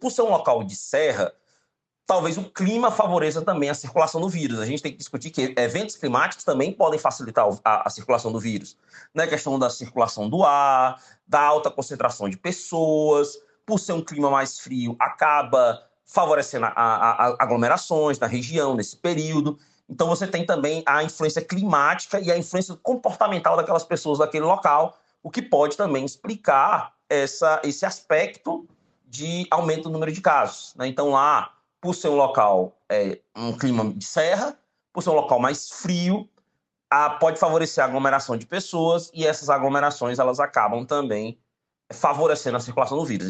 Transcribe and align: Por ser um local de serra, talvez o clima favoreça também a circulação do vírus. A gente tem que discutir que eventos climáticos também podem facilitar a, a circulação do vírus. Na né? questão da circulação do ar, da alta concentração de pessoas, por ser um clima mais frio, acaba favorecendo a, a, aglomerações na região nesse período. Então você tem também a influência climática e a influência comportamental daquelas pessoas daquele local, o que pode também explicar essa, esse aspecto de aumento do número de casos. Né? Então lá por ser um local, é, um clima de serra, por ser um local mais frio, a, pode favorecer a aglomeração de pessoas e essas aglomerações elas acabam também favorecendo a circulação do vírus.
Por 0.00 0.10
ser 0.10 0.22
um 0.22 0.30
local 0.30 0.62
de 0.64 0.76
serra, 0.76 1.32
talvez 2.08 2.38
o 2.38 2.44
clima 2.44 2.90
favoreça 2.90 3.42
também 3.42 3.68
a 3.68 3.74
circulação 3.74 4.18
do 4.18 4.30
vírus. 4.30 4.58
A 4.58 4.64
gente 4.66 4.82
tem 4.82 4.90
que 4.90 4.98
discutir 4.98 5.30
que 5.30 5.54
eventos 5.58 5.94
climáticos 5.94 6.42
também 6.42 6.72
podem 6.72 6.98
facilitar 6.98 7.46
a, 7.62 7.86
a 7.86 7.90
circulação 7.90 8.32
do 8.32 8.40
vírus. 8.40 8.78
Na 9.14 9.24
né? 9.24 9.28
questão 9.28 9.58
da 9.58 9.68
circulação 9.68 10.28
do 10.28 10.42
ar, 10.42 11.02
da 11.26 11.40
alta 11.40 11.70
concentração 11.70 12.28
de 12.28 12.38
pessoas, 12.38 13.36
por 13.66 13.78
ser 13.78 13.92
um 13.92 14.02
clima 14.02 14.30
mais 14.30 14.58
frio, 14.58 14.96
acaba 14.98 15.82
favorecendo 16.06 16.64
a, 16.64 16.72
a, 16.72 17.36
aglomerações 17.38 18.18
na 18.18 18.26
região 18.26 18.74
nesse 18.74 18.96
período. 18.96 19.58
Então 19.86 20.08
você 20.08 20.26
tem 20.26 20.46
também 20.46 20.82
a 20.86 21.04
influência 21.04 21.42
climática 21.42 22.18
e 22.18 22.32
a 22.32 22.38
influência 22.38 22.74
comportamental 22.76 23.54
daquelas 23.54 23.84
pessoas 23.84 24.18
daquele 24.18 24.46
local, 24.46 24.96
o 25.22 25.30
que 25.30 25.42
pode 25.42 25.76
também 25.76 26.06
explicar 26.06 26.94
essa, 27.10 27.60
esse 27.62 27.84
aspecto 27.84 28.66
de 29.08 29.46
aumento 29.50 29.84
do 29.84 29.90
número 29.90 30.12
de 30.12 30.20
casos. 30.20 30.74
Né? 30.76 30.86
Então 30.86 31.10
lá 31.10 31.54
por 31.80 31.94
ser 31.94 32.08
um 32.08 32.16
local, 32.16 32.76
é, 32.88 33.20
um 33.36 33.56
clima 33.56 33.92
de 33.92 34.04
serra, 34.04 34.58
por 34.92 35.02
ser 35.02 35.10
um 35.10 35.14
local 35.14 35.38
mais 35.38 35.70
frio, 35.70 36.28
a, 36.90 37.10
pode 37.10 37.38
favorecer 37.38 37.82
a 37.82 37.86
aglomeração 37.86 38.36
de 38.36 38.46
pessoas 38.46 39.10
e 39.14 39.26
essas 39.26 39.48
aglomerações 39.48 40.18
elas 40.18 40.40
acabam 40.40 40.84
também 40.84 41.38
favorecendo 41.92 42.56
a 42.56 42.60
circulação 42.60 42.98
do 42.98 43.04
vírus. 43.04 43.26